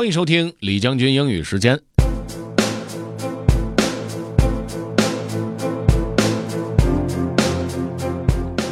[0.00, 1.78] 欢迎收听李将军英语时间。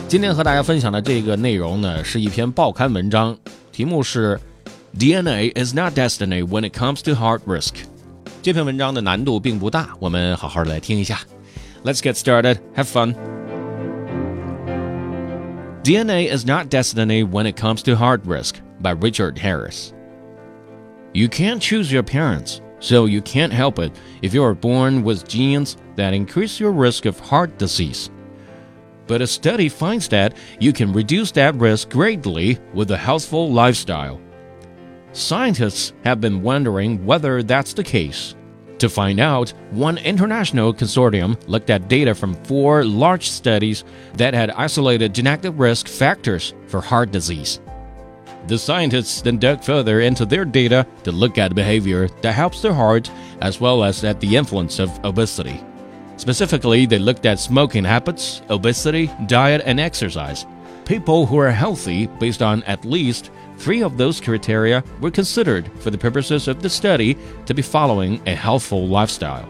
[0.09, 3.37] 今天和大家分享的这个内容呢，是一篇报刊文章，
[3.71, 4.41] 题目是
[4.99, 7.75] “DNA is not destiny when it comes to hard risk”。
[8.41, 11.21] 这篇文章的难度并不大，我们好好的来听一下。
[11.85, 12.57] Let's get started.
[12.75, 13.15] Have fun.
[15.85, 19.91] DNA is not destiny when it comes to hard risk by Richard Harris.
[21.15, 23.93] You can't choose your parents, so you can't help it
[24.23, 28.11] if you are born with genes that increase your risk of heart disease.
[29.07, 34.21] But a study finds that you can reduce that risk greatly with a healthful lifestyle.
[35.13, 38.37] Scientists have been wondering whether that's the case.
[38.79, 43.83] To find out, one international consortium looked at data from four large studies
[44.15, 47.61] that had isolated genetic risk factors for heart disease.
[48.49, 52.73] The scientists then dug further into their data to look at behavior that helps the
[52.73, 53.11] heart
[53.43, 55.63] as well as at the influence of obesity.
[56.17, 60.47] Specifically, they looked at smoking habits, obesity, diet, and exercise.
[60.87, 65.91] People who are healthy based on at least three of those criteria were considered for
[65.91, 69.47] the purposes of the study to be following a healthful lifestyle.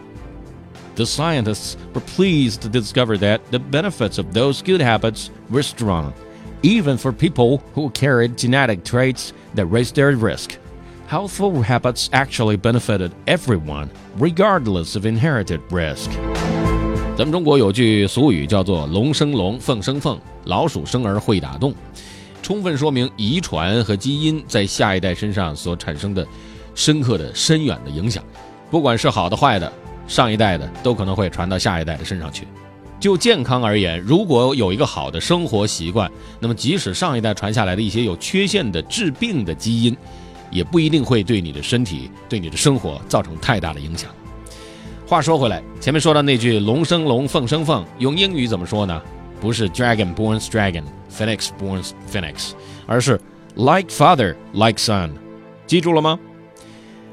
[0.97, 6.13] The scientists were pleased to discover that the benefits of those good habits were strong
[6.63, 10.59] even for people who carried genetic traits that raised their risk.
[11.09, 16.11] Healthful habits actually benefited everyone, regardless of inherited risk.
[17.17, 21.75] 咱们中国有句俗语叫做“龙生龙，凤生凤，老鼠生儿会打洞”，
[22.43, 26.27] 充分说明遗传和基因在下一代身上所产生的
[26.75, 28.23] 深刻的、深远的影响。
[28.71, 29.73] 不管是好的、坏的，
[30.07, 32.47] 上一代的都可能会传到下一代的身上去。
[33.01, 36.11] 就健康而言，如果有一个好的生活习惯，
[36.41, 39.97] 那么即使上一代传下来的一些有缺陷的致病的基因，
[40.51, 44.11] 也不一定会对你的身体、对你的生活造成太大的影响。
[45.07, 49.01] 话说回来，前面说的那句“龙生龙，凤生凤”，用英语怎么说呢？
[49.41, 52.51] 不是 “dragon borns dragon, phoenix born phoenix”，
[52.87, 53.19] 而是
[53.55, 55.11] “like father, like son”。
[55.67, 56.19] 记住了吗？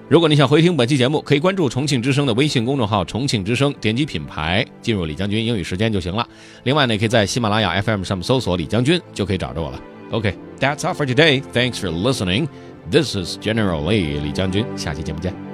[0.07, 6.27] 如果你想回听本期节目，可以关注重庆之声的微信公众号“重庆之声”，点击品牌进入李将军英语时间就行了。
[6.63, 9.81] 另外呢，可以在喜马拉雅 FM 上面搜索“李将军”，就可以找着我了。
[10.11, 11.41] OK，that's all for today.
[11.51, 12.47] Thanks for listening.
[12.91, 15.44] This is General Lee 李将军，下期节目见。